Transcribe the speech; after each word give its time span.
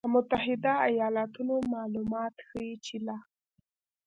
له 0.05 0.09
متحدو 0.15 0.73
ایالتونو 0.89 1.55
مالومات 1.73 2.35
ښیي 2.47 2.73
چې 2.85 2.95
له 3.05 3.17